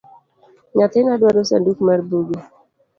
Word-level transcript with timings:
Nyathina 0.75 1.13
dwaro 1.19 1.41
sanduk 1.49 1.77
mar 1.87 1.99
buge 2.07 2.39